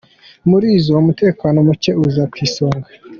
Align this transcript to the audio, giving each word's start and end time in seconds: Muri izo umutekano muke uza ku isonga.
Muri 0.49 0.67
izo 0.77 0.91
umutekano 1.01 1.57
muke 1.67 1.91
uza 2.05 2.23
ku 2.31 2.35
isonga. 2.47 2.87